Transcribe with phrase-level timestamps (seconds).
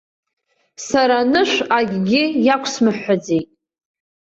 [0.87, 3.47] Сара анышә акгьы иақәсмыҳәҳәаӡеит.